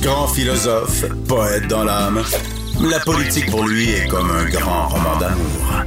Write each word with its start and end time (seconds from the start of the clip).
Grand 0.00 0.26
philosophe, 0.28 1.04
poète 1.28 1.68
dans 1.68 1.84
l'âme, 1.84 2.22
la 2.80 2.98
politique 3.00 3.50
pour 3.50 3.66
lui 3.66 3.90
est 3.90 4.08
comme 4.08 4.30
un 4.30 4.44
grand 4.48 4.88
roman 4.88 5.16
d'amour. 5.18 5.84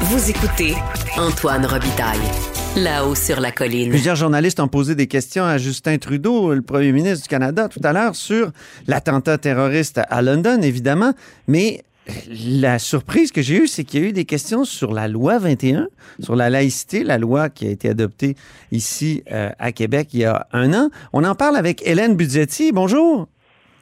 Vous 0.00 0.30
écoutez 0.30 0.74
Antoine 1.16 1.64
Robitaille. 1.64 2.18
Là-haut 2.76 3.14
sur 3.14 3.40
la 3.40 3.52
colline. 3.52 3.90
Plusieurs 3.90 4.16
journalistes 4.16 4.60
ont 4.60 4.68
posé 4.68 4.94
des 4.94 5.06
questions 5.06 5.44
à 5.44 5.58
Justin 5.58 5.98
Trudeau, 5.98 6.54
le 6.54 6.62
premier 6.62 6.92
ministre 6.92 7.22
du 7.22 7.28
Canada, 7.28 7.68
tout 7.68 7.80
à 7.84 7.92
l'heure, 7.92 8.14
sur 8.14 8.50
l'attentat 8.86 9.38
terroriste 9.38 10.00
à 10.08 10.22
London, 10.22 10.60
évidemment. 10.62 11.12
Mais 11.48 11.84
la 12.28 12.78
surprise 12.78 13.30
que 13.30 13.42
j'ai 13.42 13.62
eue, 13.62 13.66
c'est 13.66 13.84
qu'il 13.84 14.00
y 14.00 14.04
a 14.04 14.08
eu 14.08 14.12
des 14.12 14.24
questions 14.24 14.64
sur 14.64 14.92
la 14.92 15.08
loi 15.08 15.38
21, 15.38 15.88
sur 16.20 16.34
la 16.34 16.50
laïcité, 16.50 17.04
la 17.04 17.18
loi 17.18 17.48
qui 17.48 17.66
a 17.66 17.70
été 17.70 17.88
adoptée 17.88 18.36
ici 18.72 19.22
euh, 19.30 19.50
à 19.58 19.72
Québec 19.72 20.08
il 20.12 20.20
y 20.20 20.24
a 20.24 20.46
un 20.52 20.72
an. 20.74 20.90
On 21.12 21.24
en 21.24 21.34
parle 21.34 21.56
avec 21.56 21.86
Hélène 21.86 22.16
Budgetti. 22.16 22.72
Bonjour. 22.72 23.28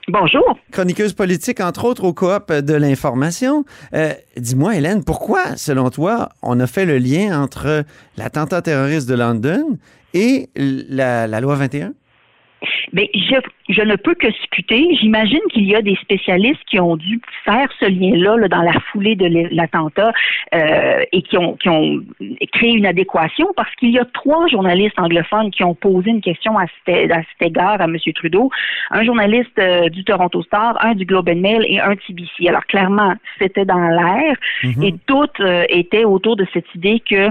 Bonjour. 0.09 0.59
Chroniqueuse 0.73 1.12
politique, 1.12 1.61
entre 1.61 1.84
autres, 1.84 2.05
au 2.05 2.12
coop 2.12 2.52
de 2.52 2.75
l'information. 2.75 3.64
Euh, 3.95 4.12
dis-moi, 4.37 4.77
Hélène, 4.77 5.05
pourquoi, 5.05 5.56
selon 5.56 5.89
toi, 5.91 6.30
on 6.42 6.59
a 6.59 6.66
fait 6.66 6.84
le 6.84 6.98
lien 6.98 7.41
entre 7.41 7.84
l'attentat 8.16 8.61
terroriste 8.62 9.09
de 9.09 9.14
London 9.14 9.78
et 10.14 10.50
la, 10.56 11.27
la 11.27 11.41
loi 11.41 11.55
21? 11.55 11.92
Mais 12.92 13.10
je, 13.14 13.37
je 13.69 13.82
ne 13.82 13.96
peux 13.96 14.14
que 14.14 14.30
supputer. 14.30 14.95
J'imagine 15.00 15.41
qu'il 15.52 15.64
y 15.64 15.74
a 15.74 15.82
des 15.82 15.96
spécialistes 15.96 16.62
qui 16.69 16.78
ont 16.80 16.96
dû 16.96 17.20
faire 17.45 17.69
ce 17.78 17.86
lien-là 17.86 18.48
dans 18.48 18.62
la 18.62 18.73
foulée 18.92 19.16
de 19.16 19.48
l'attentat 19.55 20.12
euh, 20.55 21.05
et 21.12 21.23
qui 21.23 21.36
ont, 21.38 21.55
qui 21.56 21.69
ont 21.69 22.00
créé 22.52 22.73
une 22.73 22.86
adéquation 22.86 23.48
parce 23.56 23.74
qu'il 23.77 23.91
y 23.91 23.98
a 23.98 24.05
trois 24.05 24.46
journalistes 24.48 24.98
anglophones 24.98 25.50
qui 25.50 25.64
ont 25.64 25.74
posé 25.74 26.10
une 26.10 26.20
question 26.20 26.59
à 26.59 26.66
cet, 26.84 27.10
à 27.10 27.23
cet 27.23 27.48
égard 27.48 27.80
à 27.80 27.84
M. 27.84 27.96
Trudeau. 28.14 28.50
Un 28.91 29.05
journaliste 29.05 29.58
euh, 29.58 29.89
du 29.89 30.05
Toronto 30.05 30.42
Star, 30.42 30.77
un 30.84 30.95
du 30.95 31.05
Globe 31.05 31.28
and 31.28 31.36
Mail 31.36 31.64
et 31.69 31.80
un 31.80 31.97
TBC. 31.97 32.48
Alors 32.48 32.67
clairement, 32.67 33.14
c'était 33.39 33.64
dans 33.64 33.89
l'air 33.89 34.36
mm-hmm. 34.62 34.84
et 34.84 34.95
toutes 35.06 35.41
euh, 35.41 35.64
étaient 35.69 36.05
autour 36.05 36.36
de 36.36 36.47
cette 36.52 36.74
idée 36.74 37.00
que 37.08 37.30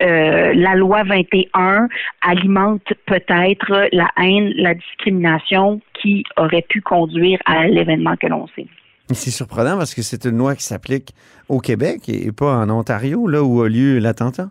euh, 0.00 0.52
la 0.54 0.74
loi 0.74 1.02
21 1.04 1.88
alimente 2.22 2.92
peut-être 3.06 3.88
la 3.92 4.08
haine, 4.16 4.52
la 4.56 4.74
discrimination 4.74 5.80
qui 6.00 6.24
aurait 6.36 6.64
pu 6.68 6.80
conduire 6.80 7.38
à 7.44 7.66
l'événement 7.66 8.16
que 8.16 8.26
l'on 8.26 8.46
sait. 8.56 8.66
C'est 9.10 9.30
surprenant 9.30 9.76
parce 9.76 9.94
que 9.94 10.02
c'est 10.02 10.24
une 10.24 10.38
loi 10.38 10.54
qui 10.54 10.62
s'applique 10.62 11.12
au 11.48 11.58
Québec 11.58 12.08
et 12.08 12.32
pas 12.32 12.56
en 12.56 12.70
Ontario, 12.70 13.26
là 13.26 13.42
où 13.42 13.62
a 13.62 13.68
lieu 13.68 13.98
l'attentat. 13.98 14.48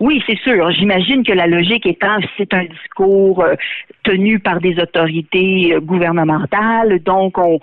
Oui, 0.00 0.22
c'est 0.26 0.38
sûr. 0.38 0.70
J'imagine 0.70 1.24
que 1.24 1.32
la 1.32 1.46
logique 1.46 1.86
étant, 1.86 2.18
c'est 2.36 2.52
un 2.54 2.64
discours 2.64 3.42
euh, 3.42 3.54
tenu 4.04 4.38
par 4.38 4.60
des 4.60 4.78
autorités 4.78 5.74
euh, 5.74 5.80
gouvernementales, 5.80 7.00
donc 7.02 7.38
on, 7.38 7.58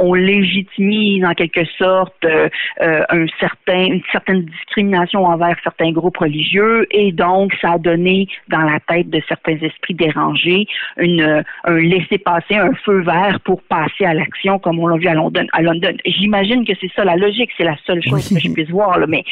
on 0.00 0.14
légitimise 0.14 1.24
en 1.24 1.34
quelque 1.34 1.64
sorte 1.78 2.24
euh, 2.24 2.48
euh, 2.80 3.02
un 3.10 3.26
certain, 3.38 3.84
une 3.84 4.02
certaine 4.10 4.42
discrimination 4.46 5.24
envers 5.26 5.56
certains 5.62 5.92
groupes 5.92 6.16
religieux 6.16 6.86
et 6.90 7.12
donc 7.12 7.52
ça 7.60 7.72
a 7.72 7.78
donné 7.78 8.26
dans 8.48 8.62
la 8.62 8.80
tête 8.80 9.10
de 9.10 9.20
certains 9.28 9.56
esprits 9.56 9.94
dérangés 9.94 10.66
une, 10.96 11.44
un 11.64 11.76
laisser-passer, 11.76 12.56
un 12.56 12.72
feu 12.84 13.02
vert 13.02 13.38
pour 13.44 13.62
passer 13.62 14.04
à 14.04 14.14
l'action 14.14 14.58
comme 14.58 14.78
on 14.78 14.86
l'a 14.86 14.96
vu 14.96 15.06
à 15.06 15.14
London. 15.14 15.46
À 15.52 15.60
London. 15.60 15.92
J'imagine 16.06 16.64
que 16.64 16.72
c'est 16.80 16.90
ça 16.96 17.04
la 17.04 17.16
logique, 17.16 17.50
c'est 17.56 17.64
la 17.64 17.76
seule 17.86 18.02
chose 18.02 18.28
que 18.28 18.40
je 18.40 18.52
puisse 18.52 18.70
voir. 18.70 18.98
Là. 18.98 19.06
Mais, 19.06 19.24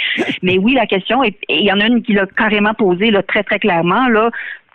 mais 0.43 0.59
oui, 0.59 0.75
la 0.75 0.87
question, 0.87 1.25
et 1.25 1.35
il 1.49 1.65
y 1.65 1.73
en 1.73 1.81
a 1.81 1.87
une 1.87 2.03
qui 2.03 2.13
l'a 2.13 2.27
carrément 2.27 2.75
posée 2.75 3.11
là, 3.11 3.23
très 3.23 3.43
très 3.43 3.59
clairement, 3.59 4.09
là, 4.09 4.31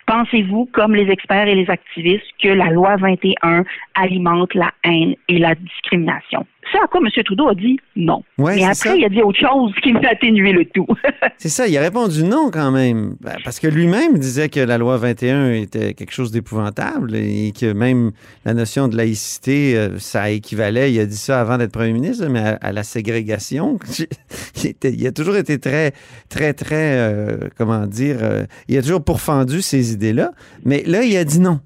Pensez-vous, 0.06 0.68
comme 0.72 0.94
les 0.94 1.10
experts 1.10 1.48
et 1.48 1.54
les 1.54 1.70
activistes, 1.70 2.26
que 2.42 2.48
la 2.48 2.70
loi 2.70 2.96
21 2.96 3.64
alimente 3.94 4.54
la 4.54 4.70
haine 4.84 5.14
et 5.28 5.38
la 5.38 5.54
discrimination? 5.54 6.46
C'est 6.70 6.78
à 6.78 6.86
quoi 6.86 7.00
M. 7.00 7.10
Trudeau 7.24 7.48
a 7.48 7.54
dit 7.54 7.78
non. 7.96 8.22
Mais 8.38 8.64
après, 8.64 8.98
il 8.98 9.04
a 9.04 9.08
dit 9.08 9.22
autre 9.22 9.38
chose 9.38 9.72
qui 9.82 9.92
a 9.92 10.10
atténué 10.10 10.52
le 10.52 10.64
tout. 10.64 10.86
c'est 11.38 11.48
ça, 11.48 11.68
il 11.68 11.76
a 11.78 11.80
répondu 11.80 12.24
non 12.24 12.50
quand 12.52 12.72
même. 12.72 13.16
Ben, 13.20 13.36
parce 13.44 13.60
que 13.60 13.68
lui-même 13.68 14.18
disait 14.18 14.48
que 14.48 14.58
la 14.58 14.76
loi 14.76 14.96
21 14.96 15.52
était 15.52 15.94
quelque 15.94 16.12
chose 16.12 16.32
d'épouvantable 16.32 17.14
et 17.14 17.52
que 17.58 17.72
même 17.72 18.10
la 18.44 18.54
notion 18.54 18.88
de 18.88 18.96
laïcité, 18.96 19.76
euh, 19.76 19.98
ça 19.98 20.30
équivalait, 20.30 20.92
il 20.92 20.98
a 20.98 21.06
dit 21.06 21.16
ça 21.16 21.40
avant 21.40 21.58
d'être 21.58 21.70
premier 21.70 21.92
ministre, 21.92 22.26
mais 22.26 22.56
à, 22.60 22.72
la 22.72 22.82
ségrégation. 22.82 23.78
il, 24.82 25.06
a 25.06 25.12
toujours 25.12 25.36
été 25.36 25.60
très, 25.60 25.92
très, 26.28 26.54
très, 26.54 26.98
euh, 26.98 27.36
comment 27.56 27.86
dire, 27.86 28.16
euh, 28.20 28.46
il 28.66 28.76
a 28.76 28.82
toujours 28.82 29.04
pourfendu 29.04 29.62
ces 29.62 29.92
idées-là. 29.92 30.32
Mais 30.64 30.82
là, 30.86 31.04
il 31.04 31.16
a 31.16 31.24
dit 31.24 31.38
non. 31.38 31.60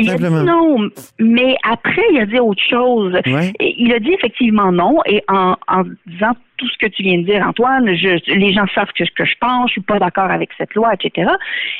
Il 0.00 0.10
a 0.10 0.16
dit 0.16 0.24
non, 0.24 0.88
mais 1.18 1.56
après, 1.62 2.02
il 2.12 2.20
a 2.20 2.26
dit 2.26 2.38
autre 2.38 2.62
chose. 2.62 3.16
Il 3.60 3.92
a 3.92 3.98
dit 3.98 4.12
effectivement 4.12 4.72
non, 4.72 4.98
et 5.06 5.22
en, 5.28 5.56
en 5.68 5.82
disant 6.06 6.32
tout 6.60 6.68
ce 6.68 6.76
que 6.76 6.86
tu 6.86 7.02
viens 7.02 7.18
de 7.18 7.24
dire, 7.24 7.44
Antoine. 7.46 7.86
Les 7.86 8.52
gens 8.52 8.66
savent 8.74 8.92
que, 8.94 9.04
que 9.14 9.24
je 9.24 9.34
pense, 9.40 9.68
je 9.68 9.72
suis 9.72 9.80
pas 9.80 9.98
d'accord 9.98 10.30
avec 10.30 10.50
cette 10.58 10.74
loi, 10.74 10.92
etc. 10.92 11.30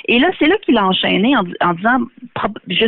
Et 0.06 0.18
là, 0.18 0.28
c'est 0.38 0.46
là 0.46 0.56
qu'il 0.62 0.78
a 0.78 0.86
enchaîné 0.86 1.36
en, 1.36 1.74
disant, 1.74 1.98
je 2.66 2.86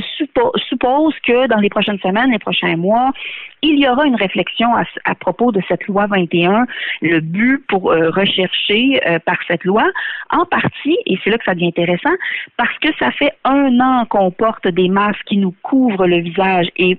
suppose 0.68 1.14
que 1.26 1.46
dans 1.48 1.58
les 1.58 1.68
prochaines 1.68 1.98
semaines, 1.98 2.30
les 2.30 2.38
prochains 2.38 2.76
mois, 2.76 3.12
il 3.60 3.78
y 3.78 3.86
aura 3.86 4.06
une 4.06 4.16
réflexion 4.16 4.68
à, 5.04 5.14
propos 5.14 5.52
de 5.52 5.60
cette 5.68 5.86
loi 5.86 6.06
21, 6.06 6.66
le 7.02 7.20
but 7.20 7.64
pour 7.68 7.92
euh, 7.92 8.10
rechercher 8.10 9.00
euh, 9.06 9.18
par 9.18 9.36
cette 9.46 9.64
loi, 9.64 9.84
en 10.30 10.46
partie, 10.46 10.98
et 11.06 11.18
c'est 11.22 11.30
là 11.30 11.36
que 11.36 11.44
ça 11.44 11.54
devient 11.54 11.68
intéressant, 11.68 12.14
parce 12.56 12.76
que 12.78 12.88
ça 12.98 13.10
fait 13.12 13.32
un 13.44 13.78
an 13.80 14.06
qu'on 14.06 14.30
porte 14.30 14.66
des 14.66 14.88
masques 14.88 15.24
qui 15.26 15.36
nous 15.36 15.54
couvrent 15.62 16.06
le 16.06 16.20
visage 16.20 16.68
et 16.76 16.98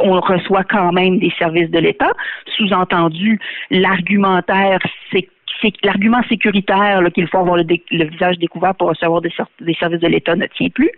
on 0.00 0.20
reçoit 0.20 0.64
quand 0.64 0.92
même 0.92 1.18
des 1.18 1.32
services 1.38 1.70
de 1.70 1.78
l'État. 1.78 2.12
Sous-entendu, 2.56 3.38
l'argumentaire, 3.70 4.78
c'est 5.10 5.28
l'argument 5.84 6.22
sécuritaire 6.28 7.00
qu'il 7.14 7.28
faut 7.28 7.38
avoir 7.38 7.56
le, 7.56 7.64
visage 8.04 8.38
découvert 8.38 8.74
pour 8.74 8.88
recevoir 8.88 9.20
des, 9.20 9.32
des 9.60 9.74
services 9.74 10.00
de 10.00 10.08
l'État 10.08 10.34
ne 10.34 10.46
tient 10.46 10.70
plus. 10.70 10.90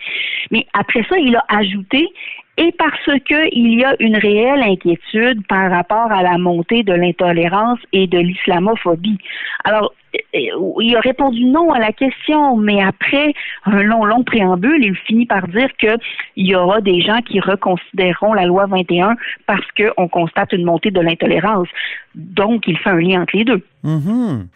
Mais 0.51 0.67
après 0.73 1.05
ça, 1.09 1.19
il 1.19 1.37
a 1.37 1.45
ajouté 1.49 2.09
et 2.57 2.73
parce 2.79 3.21
qu'il 3.27 3.75
y 3.75 3.85
a 3.85 3.97
une 3.99 4.17
réelle 4.17 4.63
inquiétude 4.63 5.47
par 5.47 5.71
rapport 5.71 6.13
à 6.13 6.23
la 6.23 6.39
montée 6.39 6.83
de 6.83 6.93
l'intolérance 6.93 7.81
et 7.93 8.07
de 8.07 8.19
l'islamophobie. 8.19 9.19
Alors, 9.65 9.93
il 10.33 10.97
a 10.97 11.01
répondu 11.01 11.45
non 11.45 11.73
à 11.73 11.81
la 11.81 11.93
question, 11.93 12.57
mais 12.57 12.81
après 12.83 13.35
un 13.65 13.83
long, 13.83 14.05
long 14.05 14.23
préambule, 14.23 14.85
il 14.85 14.95
finit 14.95 15.27
par 15.27 15.49
dire 15.49 15.69
qu'il 15.79 15.99
y 16.37 16.55
aura 16.55 16.81
des 16.81 17.01
gens 17.01 17.21
qui 17.23 17.41
reconsidéreront 17.41 18.35
la 18.35 18.47
loi 18.47 18.67
21 18.67 19.17
parce 19.47 19.67
qu'on 19.77 20.09
constate 20.09 20.53
une 20.53 20.65
montée 20.65 20.93
de 20.93 21.01
l'intolérance. 21.01 21.69
Donc, 22.15 22.65
il 22.69 22.79
fait 22.79 22.91
un 22.91 23.01
lien 23.01 23.23
entre 23.23 23.37
les 23.37 23.45
deux. 23.45 23.63
Mm-hmm. 23.85 24.47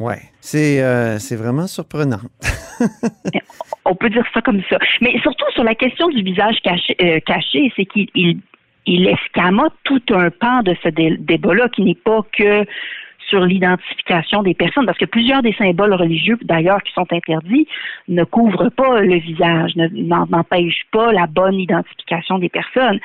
Oui, 0.00 0.14
c'est 0.40 0.82
euh, 0.82 1.16
vraiment 1.32 1.66
surprenant. 1.66 2.20
On 3.84 3.94
peut 3.94 4.10
dire 4.10 4.24
ça 4.34 4.40
comme 4.40 4.62
ça. 4.68 4.78
Mais 5.00 5.18
surtout 5.20 5.44
sur 5.52 5.64
la 5.64 5.74
question 5.74 6.08
du 6.08 6.22
visage 6.22 6.56
caché, 6.62 6.96
euh, 7.00 7.20
c'est 7.76 7.84
qu'il 7.86 8.08
il, 8.14 8.40
il 8.86 9.08
escamote 9.08 9.74
tout 9.84 10.02
un 10.10 10.30
pan 10.30 10.62
de 10.62 10.74
ce 10.82 10.88
débat-là 10.88 11.68
qui 11.68 11.82
n'est 11.82 11.94
pas 11.94 12.20
que 12.32 12.64
sur 13.28 13.40
l'identification 13.40 14.42
des 14.42 14.54
personnes, 14.54 14.86
parce 14.86 14.98
que 14.98 15.04
plusieurs 15.04 15.42
des 15.42 15.52
symboles 15.54 15.94
religieux, 15.94 16.38
d'ailleurs, 16.42 16.82
qui 16.82 16.92
sont 16.92 17.06
interdits, 17.10 17.66
ne 18.08 18.24
couvrent 18.24 18.70
pas 18.70 19.00
le 19.00 19.16
visage, 19.16 19.72
n'empêchent 19.76 20.86
pas 20.92 21.12
la 21.12 21.26
bonne 21.26 21.54
identification 21.54 22.38
des 22.38 22.48
personnes. 22.48 23.00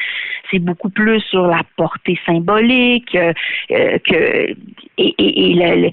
C'est 0.51 0.59
beaucoup 0.59 0.89
plus 0.89 1.21
sur 1.21 1.47
la 1.47 1.61
portée 1.75 2.19
symbolique 2.25 3.15
euh, 3.15 3.33
que 3.69 4.55
et, 4.97 5.15
et 5.17 5.91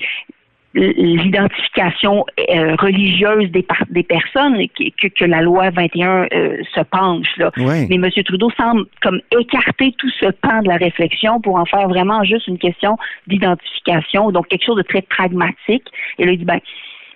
l'identification 0.79 2.25
euh, 2.51 2.77
religieuse 2.77 3.51
des, 3.51 3.67
des 3.91 4.03
personnes 4.03 4.57
que, 4.69 5.09
que, 5.09 5.25
la 5.25 5.43
loi 5.43 5.71
21 5.71 6.29
euh, 6.33 6.57
se 6.75 6.81
penche. 6.83 7.37
Là. 7.37 7.51
Mais 7.57 7.97
M. 7.97 8.09
Trudeau 8.25 8.51
semble 8.57 8.85
comme 9.03 9.21
écarter 9.39 9.95
tout 9.99 10.11
ce 10.21 10.27
pan 10.31 10.63
de 10.63 10.69
la 10.69 10.77
réflexion 10.77 11.41
pour 11.41 11.57
en 11.57 11.65
faire 11.65 11.89
vraiment 11.89 12.23
juste 12.25 12.47
une 12.47 12.59
question 12.59 12.97
d'identification, 13.27 14.31
donc 14.31 14.49
quelque 14.49 14.65
chose 14.65 14.77
de 14.77 14.83
très 14.83 15.03
pragmatique. 15.03 15.85
Et 16.19 16.25
là, 16.25 16.33
il 16.33 16.39
dit, 16.39 16.45
ben, 16.45 16.61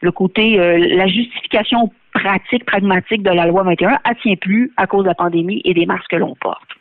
le 0.00 0.12
côté, 0.12 0.58
euh, 0.58 0.78
la 0.78 1.06
justification 1.06 1.92
pratique, 2.12 2.64
pragmatique 2.64 3.22
de 3.22 3.30
la 3.30 3.46
loi 3.46 3.62
21, 3.62 3.98
elle 4.04 4.16
tient 4.22 4.36
plus 4.36 4.72
à 4.76 4.86
cause 4.86 5.04
de 5.04 5.08
la 5.08 5.14
pandémie 5.14 5.62
et 5.64 5.74
des 5.74 5.86
masques 5.86 6.10
que 6.10 6.16
l'on 6.16 6.34
porte. 6.40 6.71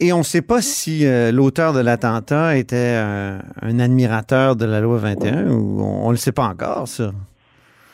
Et 0.00 0.12
on 0.12 0.18
ne 0.18 0.22
sait 0.22 0.42
pas 0.42 0.60
si 0.60 1.06
euh, 1.06 1.30
l'auteur 1.30 1.72
de 1.72 1.80
l'attentat 1.80 2.56
était 2.56 2.96
un 2.96 3.78
admirateur 3.78 4.56
de 4.56 4.64
la 4.64 4.80
loi 4.80 4.98
21 4.98 5.50
ou 5.50 5.82
on 5.82 6.06
ne 6.08 6.12
le 6.12 6.16
sait 6.16 6.32
pas 6.32 6.44
encore, 6.44 6.88
ça. 6.88 7.12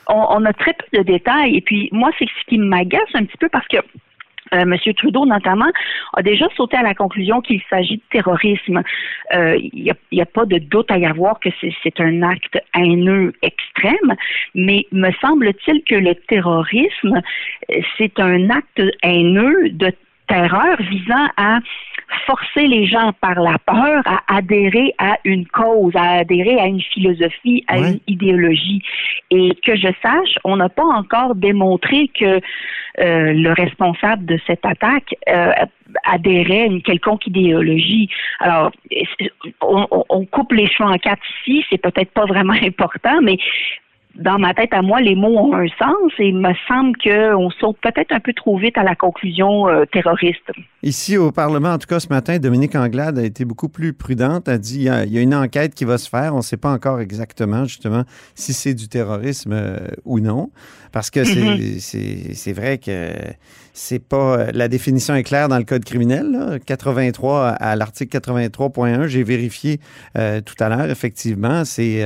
On, 0.07 0.43
a 0.45 0.53
très 0.53 0.73
peu 0.73 0.97
de 0.97 1.03
détails. 1.03 1.55
Et 1.55 1.61
puis, 1.61 1.89
moi, 1.91 2.11
c'est 2.19 2.25
ce 2.25 2.49
qui 2.49 2.57
m'agace 2.57 3.01
un 3.13 3.23
petit 3.23 3.37
peu 3.37 3.47
parce 3.49 3.67
que 3.67 3.77
euh, 3.77 4.59
M. 4.59 4.75
Trudeau, 4.97 5.25
notamment, 5.25 5.71
a 6.13 6.21
déjà 6.21 6.47
sauté 6.57 6.75
à 6.75 6.83
la 6.83 6.93
conclusion 6.93 7.39
qu'il 7.39 7.61
s'agit 7.69 7.97
de 7.97 8.03
terrorisme. 8.11 8.81
Euh, 9.33 9.57
il 9.57 9.93
n'y 10.11 10.21
a, 10.21 10.25
pas 10.25 10.45
de 10.45 10.57
doute 10.57 10.91
à 10.91 10.97
y 10.97 11.05
avoir 11.05 11.39
que 11.39 11.49
c'est 11.61 11.99
un 11.99 12.21
acte 12.23 12.59
haineux 12.75 13.33
extrême, 13.41 14.15
mais 14.53 14.85
me 14.91 15.11
semble-t-il 15.21 15.83
que 15.83 15.95
le 15.95 16.15
terrorisme, 16.15 17.21
c'est 17.97 18.19
un 18.19 18.49
acte 18.49 18.81
haineux 19.03 19.69
de 19.69 19.93
terreur 20.27 20.77
visant 20.81 21.27
à 21.37 21.59
forcer 22.25 22.67
les 22.67 22.85
gens 22.85 23.11
par 23.19 23.39
la 23.39 23.57
peur 23.59 24.01
à 24.05 24.21
adhérer 24.27 24.93
à 24.97 25.17
une 25.23 25.45
cause, 25.47 25.95
à 25.95 26.19
adhérer 26.19 26.59
à 26.59 26.67
une 26.67 26.81
philosophie, 26.81 27.63
à 27.67 27.79
une 27.79 27.99
idéologie. 28.07 28.81
Et 29.29 29.55
que 29.63 29.75
je 29.75 29.87
sache, 30.01 30.37
on 30.43 30.57
n'a 30.57 30.69
pas 30.69 30.83
encore 30.83 31.35
démontré 31.35 32.09
que 32.09 32.25
euh, 32.99 33.33
le 33.33 33.53
responsable 33.53 34.25
de 34.25 34.37
cette 34.45 34.65
attaque 34.65 35.15
euh, 35.29 35.51
adhérait 36.03 36.63
à 36.63 36.65
une 36.65 36.81
quelconque 36.81 37.25
idéologie. 37.27 38.09
Alors, 38.39 38.71
on, 39.61 39.87
on 40.09 40.25
coupe 40.25 40.51
les 40.51 40.67
cheveux 40.67 40.89
en 40.89 40.97
quatre 40.97 41.21
ici, 41.45 41.65
c'est 41.69 41.81
peut-être 41.81 42.11
pas 42.11 42.25
vraiment 42.25 42.53
important, 42.61 43.21
mais 43.21 43.37
dans 44.15 44.37
ma 44.37 44.53
tête 44.53 44.73
à 44.73 44.81
moi, 44.81 44.99
les 44.99 45.15
mots 45.15 45.37
ont 45.37 45.55
un 45.55 45.67
sens 45.79 46.11
et 46.19 46.27
il 46.27 46.37
me 46.37 46.53
semble 46.67 46.97
qu'on 46.97 47.49
saute 47.51 47.77
peut-être 47.81 48.11
un 48.11 48.19
peu 48.19 48.33
trop 48.33 48.57
vite 48.57 48.77
à 48.77 48.83
la 48.83 48.95
conclusion 48.95 49.69
euh, 49.69 49.85
terroriste. 49.85 50.51
Ici 50.83 51.17
au 51.17 51.31
Parlement, 51.31 51.69
en 51.69 51.77
tout 51.77 51.87
cas 51.87 51.99
ce 51.99 52.09
matin, 52.09 52.37
Dominique 52.37 52.75
Anglade 52.75 53.17
a 53.17 53.23
été 53.23 53.45
beaucoup 53.45 53.69
plus 53.69 53.93
prudente, 53.93 54.49
a 54.49 54.57
dit 54.57 54.79
il 54.79 54.83
y 54.83 54.89
a, 54.89 55.21
une 55.21 55.35
enquête 55.35 55.73
qui 55.75 55.85
va 55.85 55.97
se 55.97 56.09
faire, 56.09 56.33
on 56.33 56.37
ne 56.37 56.41
sait 56.41 56.57
pas 56.57 56.71
encore 56.71 56.99
exactement 56.99 57.65
justement 57.65 58.03
si 58.35 58.53
c'est 58.53 58.73
du 58.73 58.89
terrorisme 58.89 59.53
euh, 59.53 59.77
ou 60.03 60.19
non, 60.19 60.49
parce 60.91 61.09
que 61.09 61.21
mm-hmm. 61.21 62.33
c'est 62.33 62.53
vrai 62.53 62.79
que 62.79 63.11
c'est 63.73 64.05
pas 64.05 64.51
la 64.51 64.67
définition 64.67 65.15
est 65.15 65.23
claire 65.23 65.47
dans 65.47 65.57
le 65.57 65.63
code 65.63 65.85
criminel, 65.85 66.59
83 66.65 67.49
à 67.49 67.75
l'article 67.77 68.17
83.1, 68.17 69.07
j'ai 69.07 69.23
vérifié 69.23 69.79
euh, 70.17 70.41
tout 70.41 70.55
à 70.59 70.67
l'heure, 70.67 70.89
effectivement, 70.89 71.63
c'est 71.63 72.05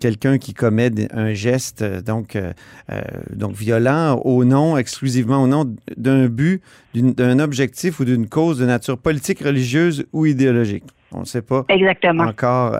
quelqu'un 0.00 0.38
qui 0.38 0.54
commet 0.54 0.90
un 1.12 1.34
geste 1.42 1.82
euh, 1.82 2.00
donc, 2.00 2.36
euh, 2.36 2.52
euh, 2.90 3.00
donc 3.34 3.52
violent 3.52 4.20
au 4.24 4.44
nom, 4.44 4.76
exclusivement 4.76 5.42
au 5.42 5.46
nom 5.46 5.64
d'un 5.96 6.28
but, 6.28 6.62
d'un 6.94 7.38
objectif 7.38 8.00
ou 8.00 8.04
d'une 8.04 8.28
cause 8.28 8.58
de 8.58 8.66
nature 8.66 8.98
politique, 8.98 9.40
religieuse 9.40 10.06
ou 10.12 10.26
idéologique. 10.26 10.84
On 11.12 11.20
ne 11.20 11.24
sait 11.24 11.42
pas 11.42 11.64
exactement. 11.68 12.24
encore 12.24 12.78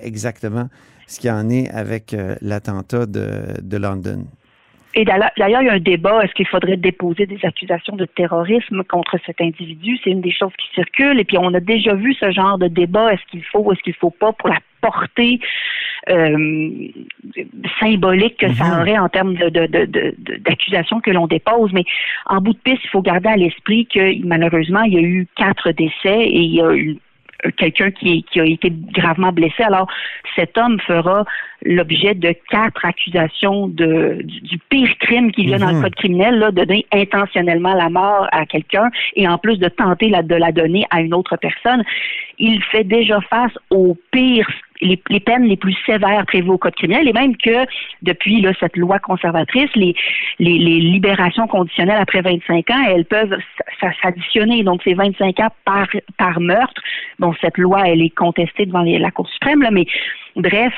exactement 0.00 0.68
ce 1.08 1.18
qu'il 1.18 1.28
y 1.28 1.32
en 1.32 1.50
est 1.50 1.68
avec 1.70 2.14
l'attentat 2.40 3.06
de, 3.06 3.60
de 3.60 3.76
London. 3.76 4.24
Et 4.94 5.04
d'ailleurs, 5.04 5.62
il 5.62 5.66
y 5.66 5.68
a 5.68 5.72
un 5.72 5.80
débat, 5.80 6.22
est-ce 6.22 6.34
qu'il 6.34 6.46
faudrait 6.46 6.76
déposer 6.76 7.26
des 7.26 7.38
accusations 7.42 7.96
de 7.96 8.04
terrorisme 8.04 8.84
contre 8.84 9.16
cet 9.26 9.40
individu? 9.40 9.98
C'est 10.04 10.10
une 10.10 10.20
des 10.20 10.32
choses 10.32 10.52
qui 10.58 10.68
circulent. 10.74 11.18
Et 11.18 11.24
puis, 11.24 11.38
on 11.38 11.52
a 11.54 11.60
déjà 11.60 11.94
vu 11.94 12.14
ce 12.14 12.30
genre 12.30 12.58
de 12.58 12.68
débat, 12.68 13.12
est-ce 13.12 13.24
qu'il 13.30 13.42
faut 13.44 13.60
ou 13.60 13.72
est-ce 13.72 13.82
qu'il 13.82 13.94
ne 13.94 14.00
faut 14.00 14.10
pas 14.10 14.32
pour 14.32 14.50
la 14.50 14.58
portée 14.82 15.40
euh, 16.10 16.88
symbolique 17.80 18.36
que 18.38 18.52
ça 18.54 18.64
mhm. 18.64 18.80
aurait 18.80 18.98
en 18.98 19.08
termes 19.08 19.34
d'accusations 19.34 20.96
de, 20.98 21.02
que 21.02 21.10
l'on 21.10 21.26
dépose. 21.26 21.72
Mais 21.72 21.84
en 22.26 22.40
bout 22.40 22.52
de 22.54 22.58
piste, 22.58 22.82
il 22.84 22.90
faut 22.90 23.02
garder 23.02 23.28
à 23.28 23.36
l'esprit 23.36 23.86
que 23.86 24.26
malheureusement, 24.26 24.82
il 24.82 24.94
y 24.94 24.98
a 24.98 25.02
eu 25.02 25.26
quatre 25.36 25.70
décès 25.70 26.24
et 26.26 26.40
il 26.40 26.54
y 26.54 26.60
a 26.60 26.74
eu 26.74 26.98
quelqu'un 27.56 27.90
qui, 27.90 28.24
qui, 28.24 28.40
a 28.40 28.44
été 28.44 28.70
gravement 28.70 29.32
blessé. 29.32 29.62
Alors, 29.62 29.88
cet 30.36 30.56
homme 30.56 30.78
fera 30.80 31.24
l'objet 31.64 32.14
de 32.14 32.34
quatre 32.50 32.84
accusations 32.84 33.68
de, 33.68 34.18
du, 34.22 34.58
pire 34.70 34.90
crime 35.00 35.32
qu'il 35.32 35.50
y 35.50 35.54
a 35.54 35.58
dans 35.58 35.70
le 35.70 35.76
mhm. 35.76 35.82
code 35.82 35.94
criminel, 35.96 36.38
là, 36.38 36.50
de 36.50 36.64
donner 36.64 36.86
intentionnellement 36.92 37.74
la 37.74 37.88
mort 37.88 38.28
à 38.32 38.46
quelqu'un 38.46 38.90
et 39.16 39.26
en 39.26 39.38
plus 39.38 39.58
de 39.58 39.68
tenter 39.68 40.08
la, 40.08 40.22
de 40.22 40.34
la 40.34 40.52
donner 40.52 40.84
à 40.90 41.00
une 41.00 41.14
autre 41.14 41.36
personne. 41.36 41.84
Il 42.38 42.62
fait 42.64 42.84
déjà 42.84 43.20
face 43.22 43.52
au 43.70 43.96
pire 44.10 44.48
les, 44.82 45.20
peines 45.20 45.44
les 45.44 45.56
plus 45.56 45.76
sévères 45.86 46.24
prévues 46.26 46.50
au 46.50 46.58
Code 46.58 46.74
criminel 46.74 47.08
et 47.08 47.12
même 47.12 47.36
que 47.36 47.66
depuis 48.02 48.40
là, 48.40 48.52
cette 48.60 48.76
loi 48.76 48.98
conservatrice, 48.98 49.70
les, 49.74 49.94
les, 50.38 50.58
libérations 50.58 51.46
conditionnelles 51.46 52.00
après 52.00 52.20
25 52.20 52.70
ans, 52.70 52.84
elles 52.88 53.04
peuvent 53.04 53.36
s'additionner. 54.02 54.62
Donc, 54.62 54.80
c'est 54.84 54.94
25 54.94 55.40
ans 55.40 55.48
par, 55.64 55.86
par 56.18 56.40
meurtre. 56.40 56.80
Bon, 57.18 57.34
cette 57.40 57.58
loi, 57.58 57.82
elle 57.86 58.02
est 58.02 58.14
contestée 58.14 58.66
devant 58.66 58.82
la 58.82 59.10
Cour 59.10 59.28
suprême, 59.28 59.62
là, 59.62 59.70
mais 59.70 59.86
bref, 60.36 60.74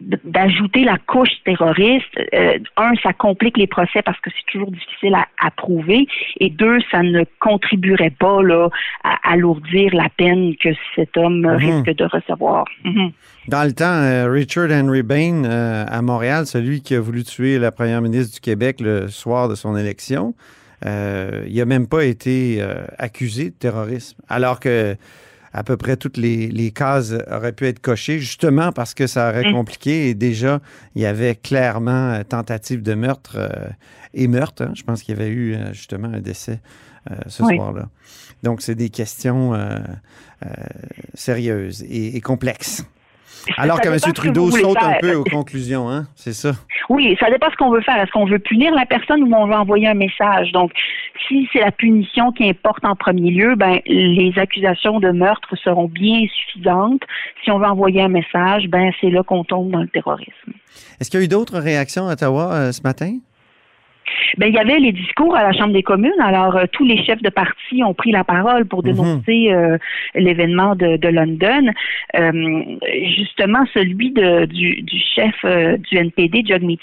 d'ajouter 0.00 0.84
la 0.84 0.96
couche 0.96 1.30
terroriste, 1.44 2.06
euh, 2.34 2.58
un, 2.76 2.92
ça 3.02 3.12
complique 3.12 3.56
les 3.58 3.66
procès 3.66 4.02
parce 4.02 4.18
que 4.20 4.30
c'est 4.30 4.52
toujours 4.52 4.70
difficile 4.70 5.14
à, 5.14 5.50
prouver, 5.50 6.06
et 6.38 6.48
deux, 6.50 6.78
ça 6.90 7.02
ne 7.02 7.24
contribuerait 7.38 8.10
pas 8.18 8.42
là, 8.42 8.68
à 9.04 9.32
alourdir 9.32 9.94
la 9.94 10.08
peine 10.08 10.54
que 10.56 10.70
cet 10.94 11.16
homme 11.16 11.40
mhm. 11.40 11.56
risque 11.56 11.96
de 11.96 12.04
recevoir. 12.04 12.64
Mhm. 12.84 13.12
Dans 13.48 13.64
le 13.64 13.72
temps, 13.72 13.84
euh, 13.84 14.30
Richard 14.30 14.70
Henry 14.70 15.02
Bain 15.02 15.44
euh, 15.44 15.84
à 15.88 16.02
Montréal, 16.02 16.46
celui 16.46 16.82
qui 16.82 16.94
a 16.94 17.00
voulu 17.00 17.24
tuer 17.24 17.58
la 17.58 17.72
première 17.72 18.00
ministre 18.00 18.34
du 18.34 18.40
Québec 18.40 18.80
le 18.80 19.08
soir 19.08 19.48
de 19.48 19.54
son 19.54 19.76
élection, 19.76 20.34
il 20.82 21.54
n'a 21.54 21.64
même 21.66 21.86
pas 21.86 22.04
été 22.04 22.64
accusé 22.98 23.50
de 23.50 23.54
terrorisme, 23.54 24.18
alors 24.30 24.60
que 24.60 24.96
à 25.52 25.64
peu 25.64 25.76
près 25.76 25.96
toutes 25.96 26.16
les, 26.16 26.72
cases 26.74 27.14
auraient 27.30 27.52
pu 27.52 27.66
être 27.66 27.80
cochées, 27.80 28.18
justement 28.18 28.72
parce 28.72 28.94
que 28.94 29.06
ça 29.06 29.30
aurait 29.30 29.50
mm. 29.50 29.52
compliqué. 29.52 30.08
Et 30.08 30.14
déjà, 30.14 30.60
il 30.94 31.02
y 31.02 31.06
avait 31.06 31.34
clairement 31.34 32.12
euh, 32.12 32.22
tentative 32.22 32.82
de 32.82 32.94
meurtre 32.94 33.36
euh, 33.36 33.48
et 34.14 34.28
meurtre. 34.28 34.62
Hein. 34.62 34.72
Je 34.74 34.82
pense 34.82 35.02
qu'il 35.02 35.16
y 35.16 35.20
avait 35.20 35.30
eu 35.30 35.54
euh, 35.54 35.72
justement 35.72 36.08
un 36.08 36.20
décès 36.20 36.60
ce 37.26 37.42
soir-là. 37.42 37.88
Donc, 38.42 38.60
c'est 38.60 38.74
des 38.74 38.90
questions 38.90 39.58
sérieuses 41.14 41.82
et 41.88 42.20
complexes. 42.20 42.84
Alors 43.56 43.80
que 43.80 43.88
M. 43.88 44.12
Trudeau 44.12 44.50
saute 44.50 44.82
un 44.82 44.98
peu 45.00 45.14
aux 45.14 45.24
conclusions, 45.24 45.88
hein? 45.88 46.06
C'est 46.14 46.32
ça? 46.32 46.52
Oui, 46.88 47.16
ça 47.20 47.30
dépend 47.30 47.50
ce 47.50 47.56
qu'on 47.56 47.70
veut 47.70 47.80
faire. 47.80 47.96
Est-ce 47.96 48.10
qu'on 48.10 48.26
veut 48.26 48.38
punir 48.38 48.74
la 48.74 48.86
personne 48.86 49.22
ou 49.22 49.34
on 49.34 49.46
veut 49.46 49.54
envoyer 49.54 49.88
un 49.88 49.94
message? 49.94 50.52
Donc, 50.52 50.72
si 51.26 51.48
c'est 51.52 51.60
la 51.60 51.72
punition 51.72 52.32
qui 52.32 52.48
importe 52.48 52.84
en 52.84 52.96
premier 52.96 53.30
lieu, 53.30 53.54
ben, 53.56 53.80
les 53.86 54.32
accusations 54.36 55.00
de 55.00 55.10
meurtre 55.10 55.56
seront 55.56 55.88
bien 55.88 56.26
suffisantes. 56.28 57.02
Si 57.44 57.50
on 57.50 57.58
veut 57.58 57.66
envoyer 57.66 58.02
un 58.02 58.08
message, 58.08 58.68
ben, 58.68 58.90
c'est 59.00 59.10
là 59.10 59.22
qu'on 59.22 59.44
tombe 59.44 59.70
dans 59.70 59.82
le 59.82 59.88
terrorisme. 59.88 60.52
Est-ce 61.00 61.10
qu'il 61.10 61.20
y 61.20 61.22
a 61.22 61.26
eu 61.26 61.28
d'autres 61.28 61.58
réactions 61.58 62.08
à 62.08 62.12
Ottawa 62.12 62.52
euh, 62.52 62.72
ce 62.72 62.82
matin? 62.82 63.18
Ben, 64.38 64.46
il 64.48 64.54
y 64.54 64.58
avait 64.58 64.78
les 64.78 64.92
discours 64.92 65.34
à 65.34 65.42
la 65.42 65.52
Chambre 65.52 65.72
des 65.72 65.82
communes. 65.82 66.20
Alors, 66.20 66.56
euh, 66.56 66.64
tous 66.72 66.84
les 66.84 67.02
chefs 67.04 67.22
de 67.22 67.30
parti 67.30 67.82
ont 67.84 67.94
pris 67.94 68.12
la 68.12 68.24
parole 68.24 68.64
pour 68.66 68.84
mhm. 68.84 68.92
dénoncer 68.92 69.52
euh, 69.52 69.78
l'événement 70.14 70.74
de, 70.74 70.96
de, 70.96 71.08
London. 71.08 71.70
Euh, 72.16 72.62
justement, 73.16 73.64
celui 73.74 74.10
de, 74.10 74.46
du, 74.46 74.82
du 74.82 74.98
chef 75.14 75.34
du 75.44 75.96
NPD, 75.96 76.44
Jagmeet 76.46 76.78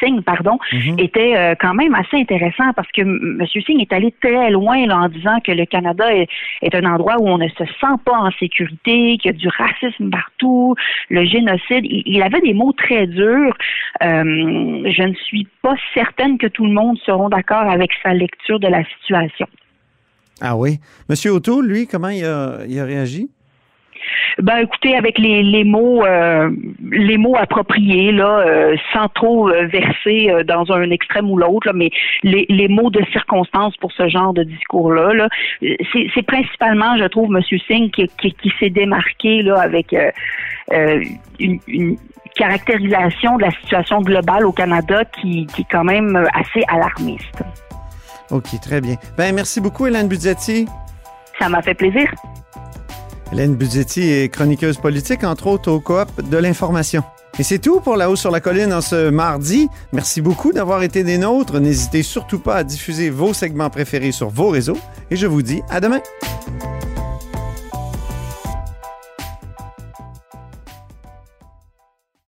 Singh, 0.00 0.22
pardon, 0.22 0.58
mhm. 0.72 0.98
était 0.98 1.56
quand 1.60 1.74
même 1.74 1.94
assez 1.94 2.16
intéressant 2.16 2.72
parce 2.74 2.90
que 2.92 3.02
M. 3.02 3.46
Singh 3.46 3.80
est 3.80 3.92
allé 3.92 4.14
très 4.20 4.50
loin 4.50 4.86
là, 4.86 4.98
en 4.98 5.08
disant 5.08 5.38
que 5.44 5.52
le 5.52 5.66
Canada 5.66 6.14
est, 6.14 6.28
est, 6.62 6.74
un 6.74 6.84
endroit 6.84 7.16
où 7.20 7.28
on 7.28 7.38
ne 7.38 7.48
se 7.48 7.64
sent 7.64 7.96
pas 8.04 8.16
en 8.16 8.30
sécurité, 8.32 9.18
qu'il 9.18 9.26
y 9.26 9.28
a 9.28 9.32
du 9.32 9.48
racisme 9.48 10.10
partout, 10.10 10.74
le 11.10 11.24
génocide. 11.24 11.84
Il, 11.84 12.02
il 12.06 12.22
avait 12.22 12.40
des 12.40 12.54
mots 12.54 12.72
très 12.72 13.06
durs. 13.06 13.56
je 14.00 15.02
ne 15.02 15.14
suis 15.14 15.46
pas 15.62 15.74
certaine 15.98 16.38
que 16.38 16.46
tout 16.46 16.64
le 16.64 16.72
monde 16.72 16.96
seront 17.04 17.28
d'accord 17.28 17.68
avec 17.68 17.90
sa 18.02 18.14
lecture 18.14 18.60
de 18.60 18.68
la 18.68 18.84
situation. 18.84 19.46
Ah 20.40 20.56
oui. 20.56 20.78
Monsieur 21.08 21.32
Otto, 21.32 21.60
lui, 21.60 21.88
comment 21.88 22.10
il 22.10 22.24
a, 22.24 22.58
réagi? 22.84 23.28
Ben 24.38 24.58
écoutez, 24.58 24.96
avec 24.96 25.18
les, 25.18 25.64
mots 25.64 26.04
euh, 26.04 26.50
les 26.90 27.18
mots 27.18 27.36
appropriés 27.36 28.12
là, 28.12 28.40
euh, 28.40 28.76
sans 28.92 29.08
trop 29.08 29.48
euh, 29.48 29.66
verser 29.66 30.30
dans 30.44 30.70
un 30.72 30.90
extrême 30.90 31.30
ou 31.30 31.36
l'autre, 31.36 31.72
mais 31.74 31.90
les, 32.22 32.68
mots 32.68 32.90
de 32.90 33.02
circonstance 33.12 33.76
pour 33.78 33.92
ce 33.92 34.08
genre 34.08 34.32
de 34.32 34.44
discours-là, 34.44 35.12
-là, 35.14 35.28
c'est 36.14 36.22
principalement, 36.22 36.96
je 36.98 37.04
trouve, 37.04 37.34
M. 37.34 37.42
Singh 37.66 37.90
qui, 37.90 38.08
qui, 38.32 38.52
s'est 38.58 38.70
démarqué 38.70 39.42
là 39.42 39.60
avec 39.60 39.94
une, 41.38 41.96
caractérisation 42.36 43.36
de 43.36 43.42
la 43.42 43.50
situation 43.50 44.00
globale 44.00 44.46
au 44.46 44.52
Canada 44.52 45.04
qui, 45.04 45.46
qui 45.46 45.62
est 45.62 45.70
quand 45.70 45.82
même 45.82 46.14
assez 46.34 46.62
alarmiste. 46.68 47.42
OK, 48.30 48.60
très 48.60 48.80
bien. 48.80 48.96
Ben, 49.16 49.34
merci 49.34 49.60
beaucoup, 49.60 49.86
Hélène 49.86 50.08
Budzetti. 50.08 50.66
Ça 51.38 51.48
m'a 51.48 51.62
fait 51.62 51.74
plaisir. 51.74 52.12
Hélène 53.32 53.54
Budzetti 53.54 54.02
est 54.02 54.28
chroniqueuse 54.28 54.78
politique, 54.78 55.24
entre 55.24 55.48
autres 55.48 55.70
au 55.70 55.80
coop 55.80 56.08
de 56.28 56.36
l'information. 56.36 57.02
Et 57.38 57.42
c'est 57.42 57.58
tout 57.58 57.80
pour 57.80 57.96
La 57.96 58.10
Haut 58.10 58.16
sur 58.16 58.30
la 58.30 58.40
Colline 58.40 58.72
en 58.72 58.80
ce 58.80 59.10
mardi. 59.10 59.68
Merci 59.92 60.20
beaucoup 60.20 60.52
d'avoir 60.52 60.82
été 60.82 61.04
des 61.04 61.18
nôtres. 61.18 61.60
N'hésitez 61.60 62.02
surtout 62.02 62.40
pas 62.40 62.56
à 62.56 62.64
diffuser 62.64 63.10
vos 63.10 63.32
segments 63.32 63.70
préférés 63.70 64.12
sur 64.12 64.28
vos 64.28 64.48
réseaux. 64.48 64.78
Et 65.10 65.16
je 65.16 65.26
vous 65.26 65.42
dis 65.42 65.62
à 65.68 65.80
demain. 65.80 66.00